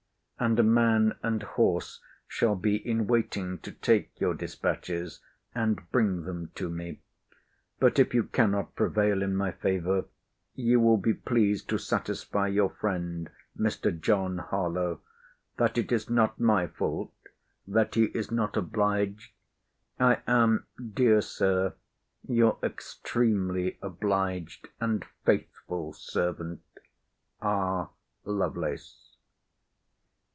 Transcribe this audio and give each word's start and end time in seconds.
And 0.43 0.59
a 0.59 0.63
man 0.63 1.15
and 1.21 1.43
horse 1.43 2.01
shall 2.27 2.55
be 2.55 2.75
in 2.77 3.05
waiting 3.05 3.59
to 3.59 3.71
take 3.71 4.19
your 4.19 4.33
dispatches 4.33 5.21
and 5.53 5.87
bring 5.91 6.23
them 6.23 6.49
to 6.55 6.67
me. 6.67 7.03
But 7.77 7.99
if 7.99 8.15
you 8.15 8.23
cannot 8.23 8.73
prevail 8.73 9.21
in 9.21 9.35
my 9.35 9.51
favour, 9.51 10.05
you 10.55 10.79
will 10.79 10.97
be 10.97 11.13
pleased 11.13 11.69
to 11.69 11.77
satisfy 11.77 12.47
your 12.47 12.71
friend, 12.71 13.29
Mr. 13.55 13.91
John 13.95 14.39
Harlowe, 14.39 15.01
that 15.57 15.77
it 15.77 15.91
is 15.91 16.09
not 16.09 16.39
my 16.39 16.65
fault 16.65 17.13
that 17.67 17.93
he 17.93 18.05
is 18.05 18.31
not 18.31 18.57
obliged. 18.57 19.33
I 19.99 20.21
am, 20.25 20.65
dear 20.95 21.21
Sir, 21.21 21.75
Your 22.27 22.57
extremely 22.63 23.77
obliged 23.79 24.69
and 24.79 25.05
faithful 25.23 25.93
servant, 25.93 26.63
R. 27.43 27.91
LOVELACE. 28.25 29.09